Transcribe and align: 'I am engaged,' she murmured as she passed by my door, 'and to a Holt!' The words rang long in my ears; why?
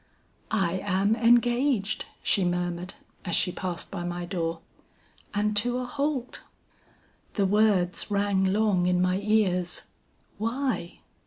'I 0.49 0.79
am 0.79 1.15
engaged,' 1.15 2.05
she 2.23 2.43
murmured 2.43 2.95
as 3.23 3.35
she 3.35 3.51
passed 3.51 3.91
by 3.91 4.03
my 4.03 4.25
door, 4.25 4.61
'and 5.31 5.55
to 5.57 5.77
a 5.77 5.85
Holt!' 5.85 6.41
The 7.35 7.45
words 7.45 8.09
rang 8.09 8.43
long 8.45 8.87
in 8.87 8.99
my 8.99 9.19
ears; 9.19 9.83
why? 10.39 11.01